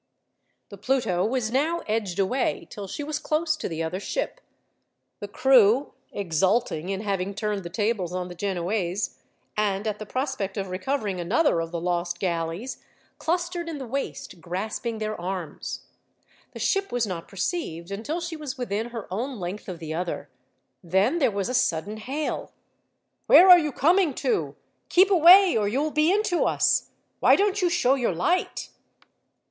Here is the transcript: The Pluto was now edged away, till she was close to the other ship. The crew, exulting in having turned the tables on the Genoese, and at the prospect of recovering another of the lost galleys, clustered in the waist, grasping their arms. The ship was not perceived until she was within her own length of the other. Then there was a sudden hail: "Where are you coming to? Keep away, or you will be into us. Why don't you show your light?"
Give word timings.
The 0.69 0.79
Pluto 0.79 1.23
was 1.23 1.51
now 1.51 1.83
edged 1.87 2.17
away, 2.17 2.65
till 2.71 2.87
she 2.87 3.03
was 3.03 3.19
close 3.19 3.55
to 3.55 3.69
the 3.69 3.83
other 3.83 3.99
ship. 3.99 4.41
The 5.19 5.27
crew, 5.27 5.93
exulting 6.11 6.89
in 6.89 7.01
having 7.01 7.35
turned 7.35 7.61
the 7.61 7.69
tables 7.69 8.11
on 8.11 8.27
the 8.27 8.33
Genoese, 8.33 9.19
and 9.55 9.85
at 9.85 9.99
the 9.99 10.07
prospect 10.07 10.57
of 10.57 10.69
recovering 10.71 11.19
another 11.19 11.59
of 11.61 11.69
the 11.69 11.79
lost 11.79 12.19
galleys, 12.19 12.79
clustered 13.19 13.69
in 13.69 13.77
the 13.77 13.85
waist, 13.85 14.41
grasping 14.41 14.97
their 14.97 15.21
arms. 15.21 15.81
The 16.53 16.59
ship 16.59 16.91
was 16.91 17.05
not 17.05 17.27
perceived 17.27 17.91
until 17.91 18.19
she 18.19 18.35
was 18.35 18.57
within 18.57 18.87
her 18.87 19.05
own 19.13 19.39
length 19.39 19.69
of 19.69 19.77
the 19.77 19.93
other. 19.93 20.29
Then 20.83 21.19
there 21.19 21.29
was 21.29 21.47
a 21.47 21.53
sudden 21.53 21.97
hail: 21.97 22.51
"Where 23.27 23.47
are 23.51 23.59
you 23.59 23.71
coming 23.71 24.15
to? 24.15 24.55
Keep 24.89 25.11
away, 25.11 25.55
or 25.55 25.67
you 25.67 25.79
will 25.79 25.91
be 25.91 26.11
into 26.11 26.45
us. 26.45 26.89
Why 27.19 27.35
don't 27.35 27.61
you 27.61 27.69
show 27.69 27.93
your 27.93 28.15
light?" 28.15 28.69